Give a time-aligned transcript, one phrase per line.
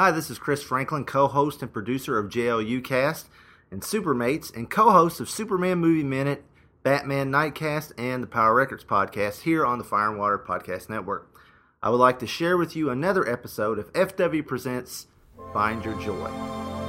[0.00, 3.28] Hi, this is Chris Franklin, co host and producer of JLU Cast
[3.70, 6.42] and Supermates, and co host of Superman Movie Minute,
[6.82, 11.28] Batman Nightcast, and the Power Records podcast here on the Fire and Water Podcast Network.
[11.82, 15.06] I would like to share with you another episode of FW Presents
[15.52, 16.79] Find Your Joy.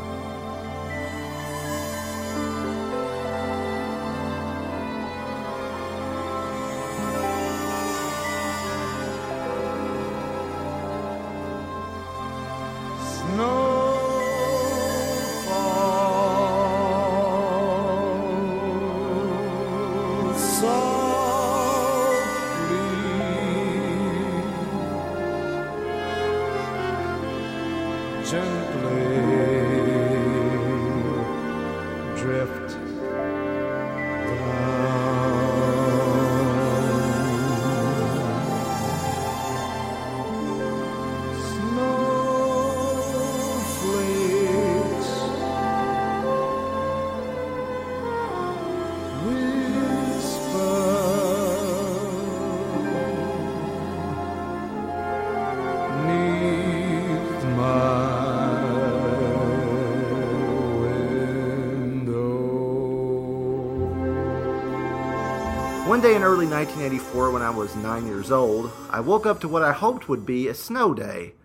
[66.02, 69.48] One day in early 1984, when I was nine years old, I woke up to
[69.48, 71.36] what I hoped would be a snow day.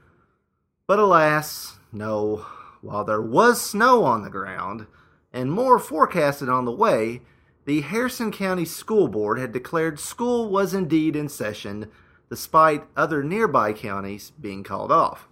[0.87, 2.47] But alas, no.
[2.81, 4.87] While there was snow on the ground,
[5.31, 7.21] and more forecasted on the way,
[7.67, 11.91] the Harrison County School Board had declared school was indeed in session,
[12.31, 15.29] despite other nearby counties being called off.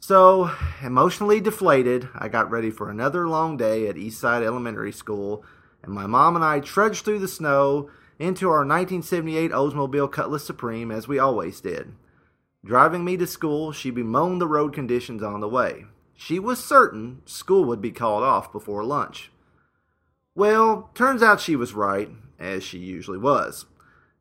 [0.00, 0.50] So,
[0.82, 5.44] emotionally deflated, I got ready for another long day at Eastside Elementary School
[5.82, 10.90] and my mom and I trudged through the snow into our 1978 Oldsmobile Cutlass Supreme
[10.90, 11.94] as we always did.
[12.64, 15.84] Driving me to school, she bemoaned the road conditions on the way.
[16.14, 19.30] She was certain school would be called off before lunch.
[20.34, 23.66] Well, turns out she was right, as she usually was.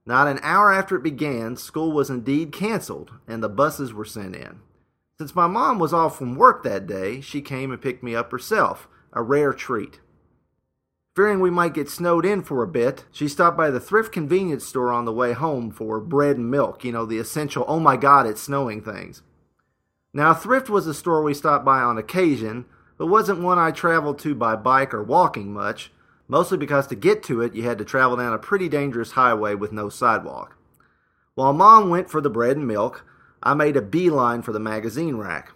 [0.05, 4.35] Not an hour after it began, school was indeed canceled and the buses were sent
[4.35, 4.61] in.
[5.17, 8.31] Since my mom was off from work that day, she came and picked me up
[8.31, 9.99] herself, a rare treat.
[11.17, 14.63] Fearing we might get snowed in for a bit, she stopped by the thrift convenience
[14.67, 17.97] store on the way home for bread and milk, you know, the essential, oh my
[17.97, 19.23] god, it's snowing things.
[20.13, 22.65] Now, thrift was a store we stopped by on occasion,
[22.99, 25.91] but wasn't one I traveled to by bike or walking much,
[26.27, 29.55] mostly because to get to it you had to travel down a pretty dangerous highway
[29.55, 30.55] with no sidewalk.
[31.33, 33.03] While Mom went for the bread and milk,
[33.41, 35.51] I made a beeline for the magazine rack.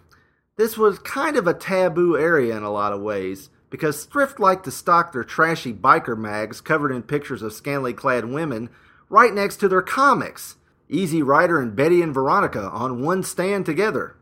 [0.56, 4.62] This was kind of a taboo area in a lot of ways, because thrift like
[4.62, 8.68] to stock their trashy biker mags covered in pictures of scantily clad women
[9.08, 10.56] right next to their comics.
[10.90, 14.14] Easy Rider and Betty and Veronica on one stand together.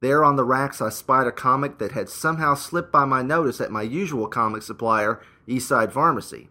[0.00, 3.60] There on the racks, I spied a comic that had somehow slipped by my notice
[3.60, 6.48] at my usual comic supplier, Eastside Pharmacy.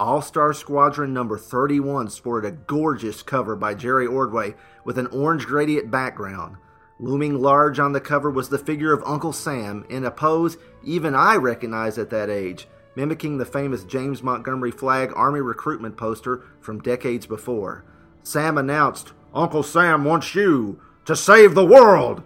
[0.00, 4.54] All Star Squadron number 31 sported a gorgeous cover by Jerry Ordway
[4.86, 6.56] with an orange gradient background.
[7.00, 11.14] Looming large on the cover was the figure of Uncle Sam in a pose even
[11.14, 16.80] I recognized at that age, mimicking the famous James Montgomery Flagg Army recruitment poster from
[16.80, 17.84] decades before.
[18.22, 22.22] Sam announced, Uncle Sam wants you to save the world!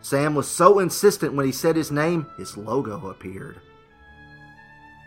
[0.00, 3.60] Sam was so insistent when he said his name, his logo appeared.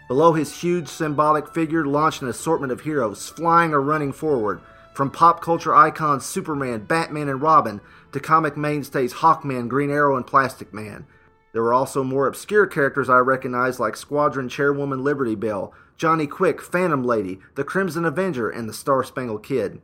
[0.07, 4.61] Below his huge symbolic figure launched an assortment of heroes, flying or running forward,
[4.95, 7.81] from pop culture icons Superman, Batman, and Robin
[8.13, 11.05] to comic mainstays Hawkman, Green Arrow, and Plastic Man.
[11.51, 16.61] There were also more obscure characters I recognized like Squadron Chairwoman Liberty Bell, Johnny Quick,
[16.61, 19.81] Phantom Lady, the Crimson Avenger, and the Star Spangled Kid.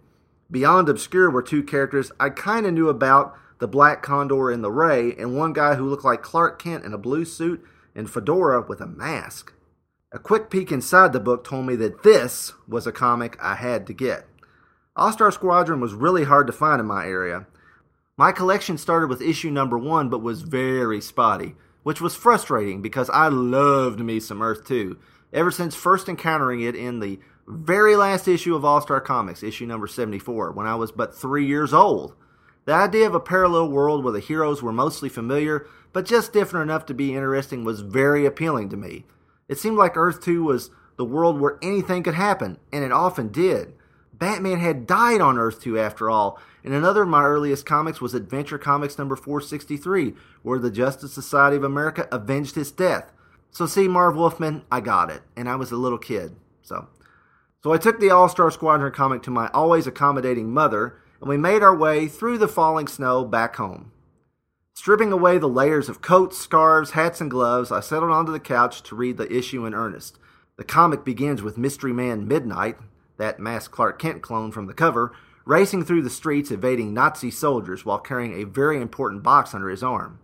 [0.50, 5.14] Beyond obscure were two characters I kinda knew about the Black Condor and the Ray,
[5.16, 7.64] and one guy who looked like Clark Kent in a blue suit
[7.96, 9.54] and fedora with a mask.
[10.12, 13.88] A quick peek inside the book told me that this was a comic I had
[13.88, 14.26] to get.
[14.94, 17.48] All Star Squadron was really hard to find in my area.
[18.18, 23.10] My collection started with issue number one, but was very spotty, which was frustrating because
[23.10, 25.00] I loved me some Earth 2
[25.34, 29.66] ever since first encountering it in the very last issue of All Star Comics, issue
[29.66, 32.14] number 74, when I was but three years old.
[32.66, 36.70] The idea of a parallel world where the heroes were mostly familiar, but just different
[36.70, 39.06] enough to be interesting, was very appealing to me.
[39.48, 43.30] It seemed like Earth 2 was the world where anything could happen, and it often
[43.30, 43.74] did.
[44.22, 48.14] Batman had died on Earth 2 after all, and another of my earliest comics was
[48.14, 50.14] Adventure Comics number 463,
[50.44, 53.12] where the Justice Society of America avenged his death.
[53.50, 56.36] So see, Marv Wolfman, I got it, and I was a little kid.
[56.62, 56.88] So,
[57.64, 61.38] so I took the All Star Squadron comic to my always accommodating mother, and we
[61.38, 63.92] made our way through the falling snow back home.
[64.76, 68.84] Stripping away the layers of coats, scarves, hats, and gloves, I settled onto the couch
[68.84, 70.20] to read the issue in earnest.
[70.58, 72.78] The comic begins with Mystery Man Midnight,
[73.22, 75.14] that masked Clark Kent clone from the cover,
[75.46, 79.84] racing through the streets evading Nazi soldiers while carrying a very important box under his
[79.84, 80.20] arm.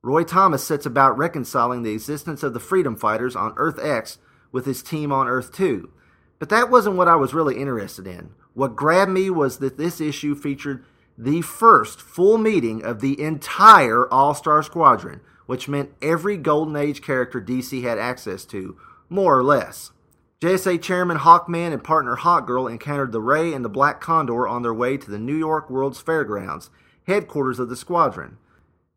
[0.00, 4.18] Roy Thomas sets about reconciling the existence of the Freedom Fighters on Earth X
[4.52, 5.90] with his team on Earth 2.
[6.38, 8.30] But that wasn't what I was really interested in.
[8.54, 10.84] What grabbed me was that this issue featured
[11.18, 17.02] the first full meeting of the entire All Star Squadron, which meant every Golden Age
[17.02, 18.78] character DC had access to,
[19.08, 19.90] more or less.
[20.40, 24.72] JSA Chairman Hawkman and partner Hawkgirl encountered the Ray and the Black Condor on their
[24.72, 26.70] way to the New York World's Fairgrounds,
[27.06, 28.38] headquarters of the squadron.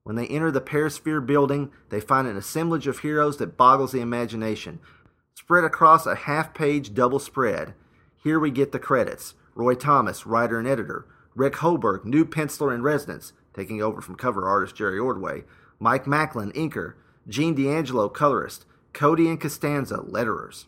[0.03, 3.99] When they enter the Perisphere building, they find an assemblage of heroes that boggles the
[3.99, 4.79] imagination,
[5.33, 7.73] spread across a half page double spread.
[8.23, 11.05] Here we get the credits Roy Thomas, writer and editor,
[11.35, 15.43] Rick Hoberg, new penciler in residence, taking over from cover artist Jerry Ordway,
[15.77, 16.93] Mike Machlan, inker,
[17.27, 20.67] Gene D'Angelo, colorist, Cody and Costanza, letterers.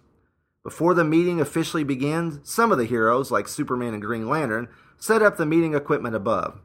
[0.65, 4.67] Before the meeting officially begins, some of the heroes, like Superman and Green Lantern,
[4.97, 6.59] set up the meeting equipment above.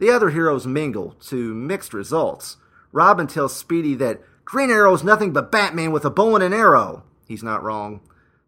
[0.00, 2.56] The other heroes mingle, to mixed results.
[2.90, 6.52] Robin tells Speedy that Green Arrow is nothing but Batman with a bow and an
[6.52, 7.04] arrow.
[7.28, 8.00] He's not wrong.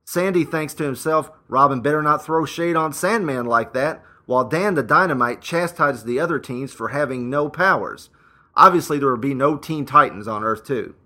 [0.05, 4.75] Sandy thinks to himself, Robin better not throw shade on Sandman like that, while Dan
[4.75, 8.11] the Dynamite chastises the other teens for having no powers.
[8.57, 10.97] Obviously, there will be no Teen Titans on Earth 2.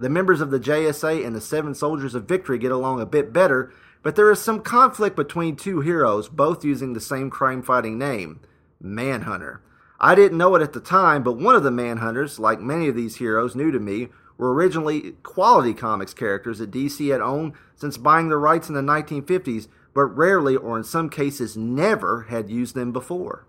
[0.00, 3.32] The members of the JSA and the Seven Soldiers of Victory get along a bit
[3.32, 3.72] better,
[4.04, 8.38] but there is some conflict between two heroes, both using the same crime fighting name
[8.80, 9.60] Manhunter.
[9.98, 12.94] I didn't know it at the time, but one of the Manhunters, like many of
[12.94, 17.96] these heroes new to me, were originally quality comics characters that DC had owned since
[17.96, 22.76] buying the rights in the 1950s, but rarely or in some cases never had used
[22.76, 23.48] them before.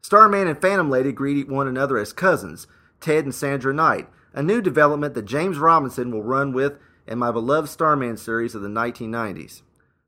[0.00, 2.68] Starman and Phantom Lady greet one another as cousins,
[3.00, 6.78] Ted and Sandra Knight, a new development that James Robinson will run with
[7.08, 9.62] in my beloved Starman series of the 1990s.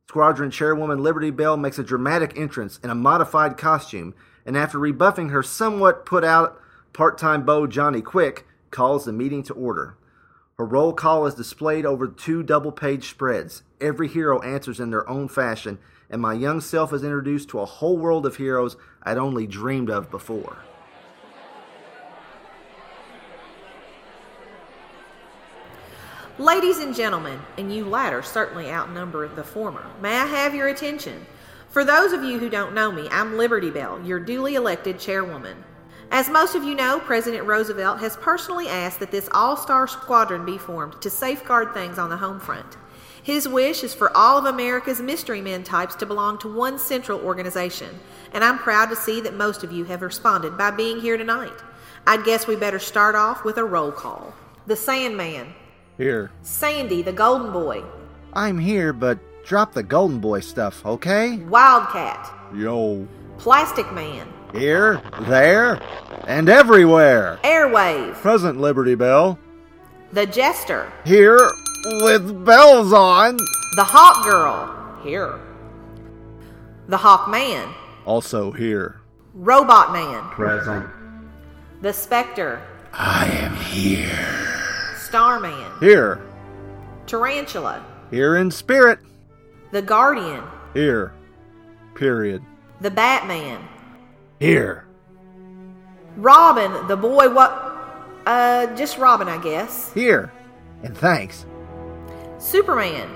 [0.06, 4.14] Squadron Chairwoman Liberty Bell makes a dramatic entrance in a modified costume,
[4.44, 6.60] and after rebuffing her somewhat put out
[6.92, 9.96] part time beau Johnny Quick, calls the meeting to order.
[10.58, 13.62] Her roll call is displayed over two double page spreads.
[13.80, 15.78] Every hero answers in their own fashion,
[16.10, 19.88] and my young self is introduced to a whole world of heroes I'd only dreamed
[19.88, 20.58] of before.
[26.38, 31.26] Ladies and gentlemen, and you latter certainly outnumber the former, may I have your attention?
[31.68, 35.56] For those of you who don't know me, I'm Liberty Bell, your duly elected chairwoman.
[36.12, 40.44] As most of you know, President Roosevelt has personally asked that this all star squadron
[40.44, 42.76] be formed to safeguard things on the home front.
[43.20, 47.18] His wish is for all of America's mystery men types to belong to one central
[47.18, 47.98] organization,
[48.32, 51.58] and I'm proud to see that most of you have responded by being here tonight.
[52.06, 54.32] I'd guess we better start off with a roll call.
[54.68, 55.52] The Sandman,
[55.98, 56.30] Here.
[56.42, 57.82] Sandy, the Golden Boy,
[58.32, 61.38] I'm here, but drop the Golden Boy stuff, okay?
[61.38, 63.06] Wildcat, Yo.
[63.38, 65.80] Plastic Man, Here, there,
[66.26, 67.38] and everywhere.
[67.42, 69.38] Airwave, Present Liberty Bell.
[70.12, 71.50] The Jester, Here,
[72.02, 73.36] with bells on.
[73.76, 75.40] The Hawk Girl, here.
[76.86, 77.68] The Hawk Man,
[78.06, 79.00] Also here.
[79.34, 80.86] Robot Man, Present.
[81.82, 82.62] The Spectre,
[82.92, 84.54] I am here.
[85.08, 86.20] Starman, Here.
[87.06, 88.98] Tarantula, Here in spirit.
[89.72, 91.14] The Guardian, Here.
[91.94, 92.42] Period.
[92.82, 93.66] The Batman,
[94.38, 94.84] Here.
[96.16, 97.50] Robin, the boy what
[98.26, 99.92] uh just Robin, I guess.
[99.94, 100.30] Here.
[100.82, 101.46] And thanks.
[102.38, 103.08] Superman,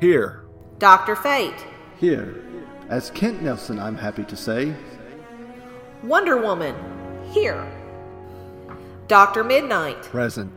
[0.00, 0.44] Here.
[0.78, 1.64] Doctor Fate,
[1.98, 2.42] Here.
[2.88, 4.74] As Kent Nelson, I'm happy to say.
[6.02, 6.74] Wonder Woman,
[7.30, 7.70] here.
[9.06, 10.50] Doctor Midnight, Present.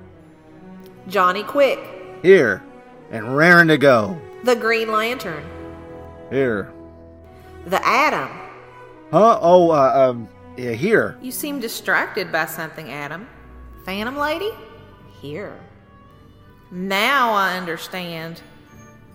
[1.08, 1.80] Johnny Quick,
[2.22, 2.64] Here.
[3.12, 4.20] And raring to go.
[4.44, 5.44] The Green Lantern,
[6.30, 6.72] Here.
[7.66, 8.30] The Atom.
[9.12, 9.40] Huh?
[9.42, 11.18] Oh, uh, um, yeah, here.
[11.22, 13.28] You seem distracted by something, Atom.
[13.86, 14.50] Phantom Lady?
[15.22, 15.60] Here.
[16.72, 18.42] Now I understand.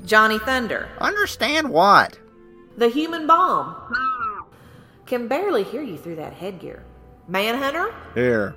[0.04, 2.18] Johnny Thunder, Understand what?
[2.76, 3.74] the human bomb.
[5.06, 6.84] Can barely hear you through that headgear.
[7.26, 8.54] Manhunter, Here.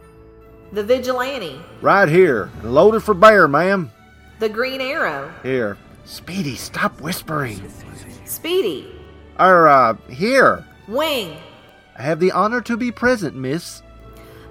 [0.71, 2.49] The vigilante, Right here.
[2.61, 3.91] And loaded for bear, ma'am.
[4.39, 5.77] the green arrow, Here.
[6.05, 7.61] Speedy, stop whispering.
[8.25, 8.95] Speedy,
[9.39, 10.65] Er, uh, here.
[10.87, 11.37] Wing,
[11.97, 13.81] I have the honor to be present, miss.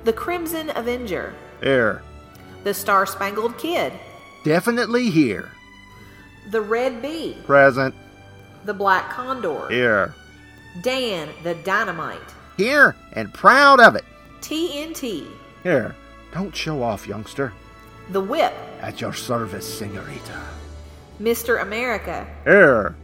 [0.04, 2.02] the crimson avenger, Here.
[2.64, 3.92] the star spangled kid,
[4.44, 5.50] Definitely here.
[6.50, 7.94] the red bee, Present.
[8.64, 10.14] the black condor, Here.
[10.82, 12.20] Dan the dynamite,
[12.56, 14.04] Here and proud of it.
[14.40, 15.26] TNT,
[15.62, 15.94] Here,
[16.32, 17.52] don't show off, youngster.
[18.10, 20.40] The Whip, At your service, senorita.
[21.20, 21.60] Mr.
[21.62, 22.94] America, Here,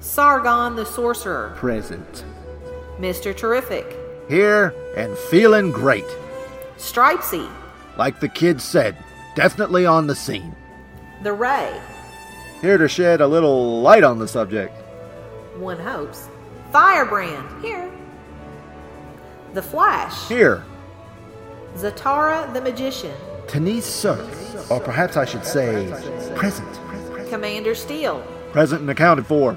[0.00, 2.24] Sargon the Sorcerer, present.
[2.98, 3.36] Mr.
[3.36, 3.96] Terrific,
[4.28, 6.06] Here and feeling great.
[6.76, 7.50] Stripesy,
[7.96, 8.96] Like the kid said,
[9.34, 10.54] definitely on the scene.
[11.22, 11.78] The Ray,
[12.60, 14.74] Here to shed a little light on the subject.
[15.58, 16.28] one hopes,
[16.72, 17.90] Firebrand, here,
[19.54, 20.62] The Flash, Here,
[21.76, 23.14] Zatara the Magician,
[23.48, 24.18] Denise Sir,
[24.70, 25.88] or perhaps I should say,
[26.34, 26.68] present.
[27.28, 28.20] Commander Steel,
[28.52, 29.56] Present and accounted for.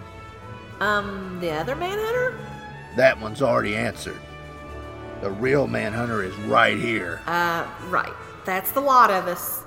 [0.80, 2.38] um, the other Manhunter?
[2.96, 4.20] That one's already answered.
[5.22, 7.22] The real manhunter is right here.
[7.26, 8.14] Uh, right.
[8.46, 9.64] That's the lot of us.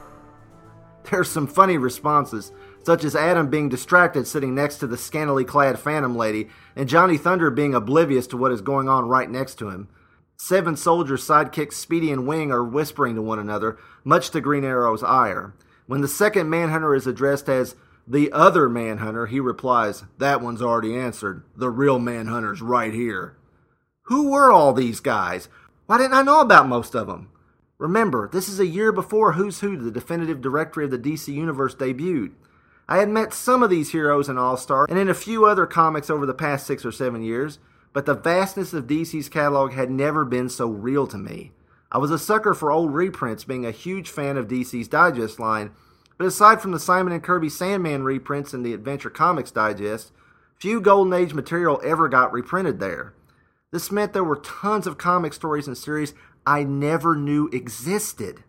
[1.10, 2.52] There's some funny responses,
[2.84, 7.16] such as Atom being distracted sitting next to the scantily clad Phantom Lady, and Johnny
[7.16, 9.88] Thunder being oblivious to what is going on right next to him.
[10.36, 15.02] Seven soldiers, sidekicks Speedy and Wing are whispering to one another, much to Green Arrow's
[15.02, 15.54] ire.
[15.86, 17.74] When the second Manhunter is addressed as
[18.06, 21.42] the other Manhunter, he replies, That one's already answered.
[21.56, 23.36] The real Manhunter's right here.
[24.02, 25.48] Who were all these guys?
[25.86, 27.30] Why didn't I know about most of them?
[27.78, 31.74] Remember, this is a year before Who's Who, the definitive directory of the DC Universe,
[31.74, 32.32] debuted.
[32.88, 35.66] I had met some of these heroes in All Star and in a few other
[35.66, 37.58] comics over the past six or seven years,
[37.96, 41.52] but the vastness of DC's catalog had never been so real to me.
[41.90, 45.70] I was a sucker for old reprints, being a huge fan of DC's Digest line,
[46.18, 50.12] but aside from the Simon and Kirby Sandman reprints and the Adventure Comics Digest,
[50.58, 53.14] few Golden Age material ever got reprinted there.
[53.72, 56.12] This meant there were tons of comic stories and series
[56.46, 58.44] I never knew existed.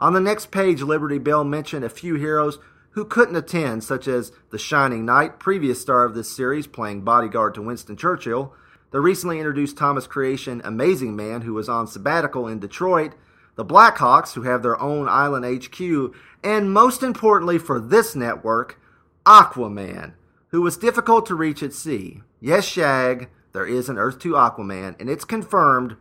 [0.00, 2.58] On the next page, Liberty Bell mentioned a few heroes
[2.90, 7.54] who couldn't attend, such as the Shining Knight, previous star of this series, playing bodyguard
[7.54, 8.54] to Winston Churchill,
[8.90, 13.14] the recently introduced Thomas Creation Amazing Man, who was on sabbatical in Detroit,
[13.56, 18.80] the Blackhawks, who have their own island HQ, and most importantly for this network,
[19.26, 20.14] Aquaman,
[20.48, 22.22] who was difficult to reach at sea.
[22.40, 25.96] Yes, Shag, there is an Earth 2 Aquaman, and it's confirmed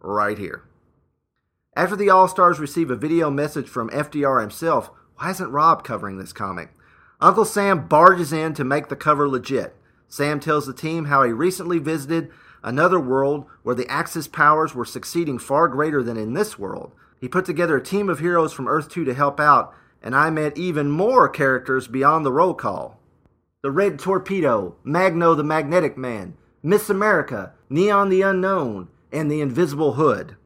[0.00, 0.64] right here.
[1.74, 6.18] After the All Stars receive a video message from FDR himself, why isn't Rob covering
[6.18, 6.70] this comic?
[7.20, 9.74] Uncle Sam barges in to make the cover legit.
[10.08, 12.30] Sam tells the team how he recently visited
[12.62, 16.92] another world where the Axis powers were succeeding far greater than in this world.
[17.20, 20.30] He put together a team of heroes from Earth 2 to help out, and I
[20.30, 23.00] met even more characters beyond the roll call.
[23.62, 29.94] The Red Torpedo, Magno the Magnetic Man, Miss America, Neon the Unknown, and the Invisible
[29.94, 30.36] Hood.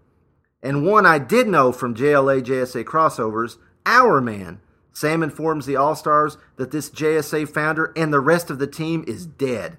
[0.62, 4.60] And one I did know from JLA JSA crossovers, Hourman.
[4.92, 9.04] Sam informs the All Stars that this JSA founder and the rest of the team
[9.06, 9.78] is dead.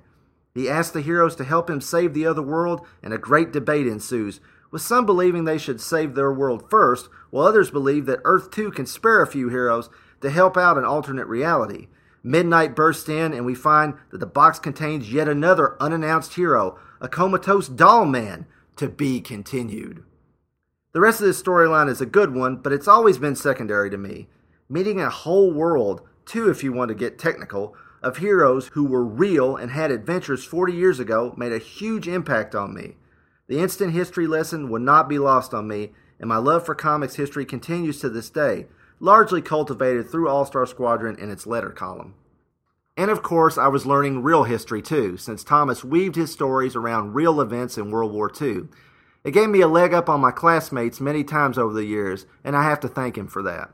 [0.55, 3.88] He asks the heroes to help him save the other world, and a great debate
[3.88, 4.39] ensues,
[4.72, 8.72] with some believing they should save their world first, while others believe that Earth 2
[8.72, 9.89] can spare a few heroes
[10.22, 11.88] to help out an alternate reality.
[12.24, 17.10] Midnight bursts in, and we find that the box contains yet another unannounced hero, a
[17.10, 18.45] comatose doll man,
[18.75, 20.03] to be continued.
[20.93, 23.97] The rest of this storyline is a good one, but it's always been secondary to
[23.97, 24.27] me.
[24.69, 29.03] Meeting a whole world, too, if you want to get technical, of heroes who were
[29.03, 32.97] real and had adventures 40 years ago made a huge impact on me.
[33.47, 37.15] The instant history lesson would not be lost on me, and my love for comics
[37.15, 38.67] history continues to this day,
[39.00, 42.13] largely cultivated through All Star Squadron and its letter column.
[42.95, 47.15] And of course, I was learning real history too, since Thomas weaved his stories around
[47.15, 48.67] real events in World War II.
[49.23, 52.55] It gave me a leg up on my classmates many times over the years, and
[52.55, 53.71] I have to thank him for that.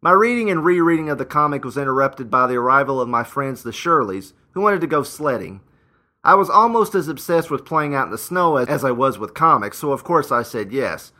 [0.00, 3.62] My reading and rereading of the comic was interrupted by the arrival of my friends
[3.62, 5.60] the Shirleys, who wanted to go sledding.
[6.24, 9.18] I was almost as obsessed with playing out in the snow as, as I was
[9.18, 11.12] with comics, so of course I said yes.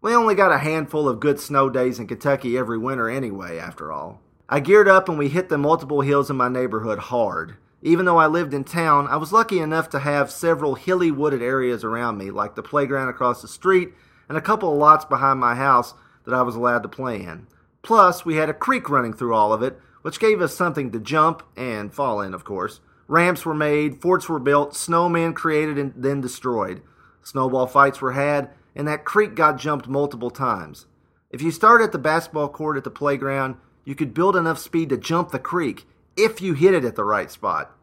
[0.00, 3.90] We only got a handful of good snow days in Kentucky every winter anyway, after
[3.90, 4.20] all.
[4.48, 7.56] I geared up and we hit the multiple hills in my neighborhood hard.
[7.84, 11.42] Even though I lived in town, I was lucky enough to have several hilly wooded
[11.42, 13.90] areas around me, like the playground across the street
[14.26, 15.92] and a couple of lots behind my house
[16.24, 17.46] that I was allowed to play in.
[17.82, 20.98] Plus, we had a creek running through all of it, which gave us something to
[20.98, 22.80] jump and fall in, of course.
[23.06, 26.80] Ramps were made, forts were built, snowmen created and then destroyed.
[27.22, 30.86] Snowball fights were had, and that creek got jumped multiple times.
[31.28, 34.88] If you started at the basketball court at the playground, you could build enough speed
[34.88, 35.86] to jump the creek
[36.16, 37.73] if you hit it at the right spot.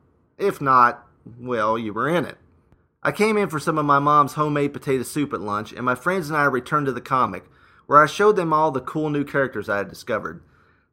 [0.42, 1.08] If not,
[1.40, 2.38] well, you were in it.
[3.04, 5.94] I came in for some of my mom's homemade potato soup at lunch, and my
[5.94, 7.46] friends and I returned to the comic,
[7.86, 10.42] where I showed them all the cool new characters I had discovered.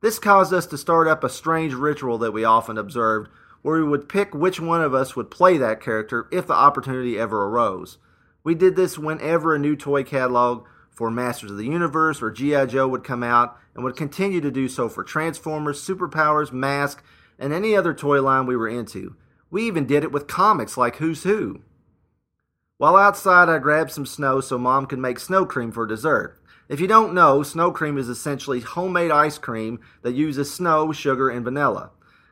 [0.02, 3.30] This caused us to start up a strange ritual that we often observed,
[3.62, 7.18] where we would pick which one of us would play that character if the opportunity
[7.18, 7.96] ever arose.
[8.44, 12.66] We did this whenever a new toy catalog for Masters of the Universe or G.I.
[12.66, 17.02] Joe would come out and would continue to do so for Transformers, Superpowers, Mask,
[17.38, 19.16] and any other toy line we were into.
[19.50, 21.62] We even did it with comics like Who's Who.
[22.76, 26.40] While outside, I grabbed some snow so mom could make snow cream for dessert.
[26.68, 31.30] If you don't know, snow cream is essentially homemade ice cream that uses snow, sugar,
[31.30, 31.90] and vanilla.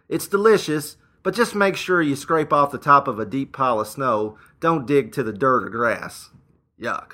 [0.09, 3.81] It's delicious, but just make sure you scrape off the top of a deep pile
[3.81, 4.39] of snow.
[4.61, 6.31] Don't dig to the dirt or grass.
[6.81, 7.13] Yuck.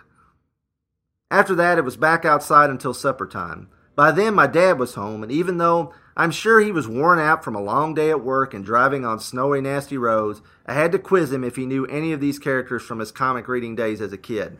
[1.30, 3.68] After that, it was back outside until supper time.
[3.94, 7.42] By then, my dad was home, and even though I'm sure he was worn out
[7.42, 10.98] from a long day at work and driving on snowy, nasty roads, I had to
[10.98, 14.12] quiz him if he knew any of these characters from his comic reading days as
[14.12, 14.58] a kid.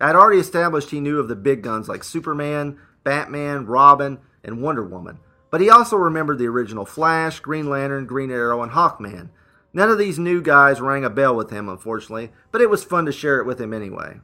[0.00, 4.84] I'd already established he knew of the big guns like Superman, Batman, Robin, and Wonder
[4.84, 5.18] Woman,
[5.50, 9.30] but he also remembered the original Flash, Green Lantern, Green Arrow, and Hawkman.
[9.74, 13.04] None of these new guys rang a bell with him, unfortunately, but it was fun
[13.06, 14.20] to share it with him anyway.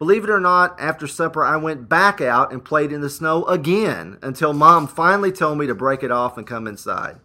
[0.00, 3.44] Believe it or not, after supper, I went back out and played in the snow
[3.44, 7.20] again until mom finally told me to break it off and come inside.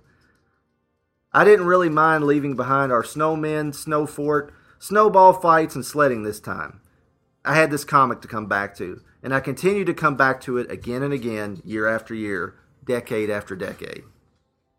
[1.32, 6.42] I didn't really mind leaving behind our snowmen, snow fort, snowball fights, and sledding this
[6.42, 6.82] time.
[7.46, 10.58] I had this comic to come back to, and I continued to come back to
[10.58, 14.04] it again and again, year after year, decade after decade.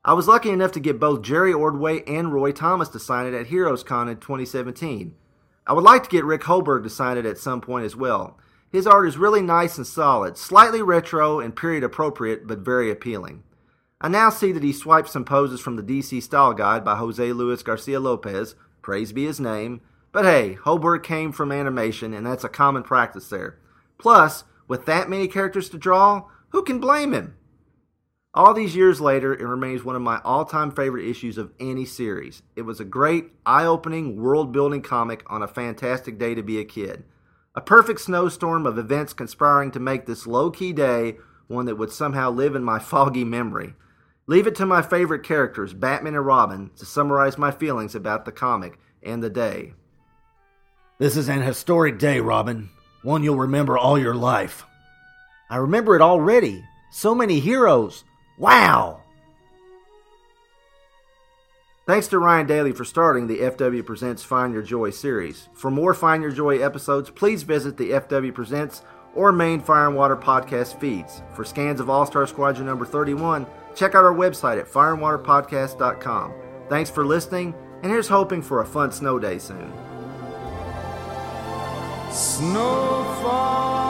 [0.05, 3.33] I was lucky enough to get both Jerry Ordway and Roy Thomas to sign it
[3.33, 5.15] at Heroes Con in 2017
[5.67, 8.39] I would like to get Rick Hoberg to sign it at some point as well.
[8.71, 13.43] His art is really nice and solid, slightly retro and period appropriate, but very appealing.
[14.01, 17.33] I now see that he swiped some poses from the DC Style Guide by Jose
[17.33, 19.81] Luis Garcia Lopez, praise be his name.
[20.13, 23.59] But hey, Holberg came from animation, and that's a common practice there.
[23.99, 27.37] Plus, with that many characters to draw, who can blame him?
[28.37, 31.87] All these years later, it remains one of my all time favorite issues of any
[31.87, 32.43] series.
[32.55, 36.61] It was a great, eye opening, world building comic on a fantastic day to be
[36.61, 37.05] a kid.
[37.55, 41.17] A perfect snowstorm of events conspiring to make this low key day
[41.47, 43.73] one that would somehow live in my foggy memory.
[44.27, 48.33] Leave it to my favorite characters, Batman and Robin, to summarize my feelings about the
[48.33, 49.73] comic and the day.
[50.99, 52.69] This is an historic day, Robin.
[53.03, 54.67] One you'll remember all your life.
[55.49, 56.63] I remember it already.
[56.91, 58.05] So many heroes.
[58.39, 59.01] Wow!
[61.87, 65.49] Thanks to Ryan Daly for starting the FW Presents Find Your Joy series.
[65.55, 68.83] For more Find Your Joy episodes, please visit the FW Presents
[69.15, 71.23] or main Fire and Water podcast feeds.
[71.35, 73.47] For scans of All Star Squadron number 31,
[73.77, 76.35] check out our website at fireandwaterpodcast.com.
[76.69, 79.73] Thanks for listening, and here's hoping for a fun snow day soon.
[82.11, 83.86] Snowfall.